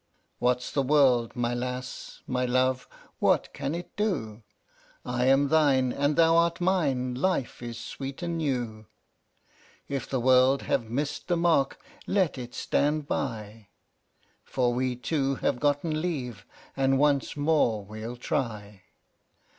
[0.01, 0.35] II.
[0.39, 2.87] What's the world, my lass, my love!
[3.19, 4.41] what can it do?
[5.05, 8.87] I am thine, and thou art mine; life is sweet and new.
[9.87, 11.77] If the world have missed the mark,
[12.07, 13.67] let it stand by,
[14.43, 18.81] For we two have gotten leave, and once more we'll try.